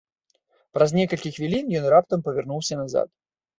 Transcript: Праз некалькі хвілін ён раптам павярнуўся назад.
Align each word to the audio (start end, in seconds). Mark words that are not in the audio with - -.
Праз 0.77 0.89
некалькі 1.01 1.33
хвілін 1.37 1.71
ён 1.81 1.85
раптам 1.97 2.27
павярнуўся 2.31 2.83
назад. 2.83 3.07